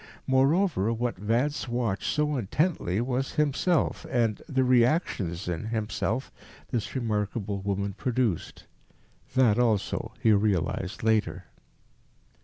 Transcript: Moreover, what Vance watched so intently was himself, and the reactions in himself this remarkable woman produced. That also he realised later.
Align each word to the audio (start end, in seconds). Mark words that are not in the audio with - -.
Moreover, 0.25 0.91
what 0.91 1.17
Vance 1.19 1.67
watched 1.67 2.11
so 2.11 2.35
intently 2.35 2.99
was 3.01 3.33
himself, 3.33 4.03
and 4.09 4.41
the 4.49 4.63
reactions 4.63 5.47
in 5.47 5.65
himself 5.65 6.31
this 6.71 6.95
remarkable 6.95 7.61
woman 7.61 7.93
produced. 7.93 8.65
That 9.35 9.59
also 9.59 10.13
he 10.19 10.31
realised 10.31 11.03
later. 11.03 11.45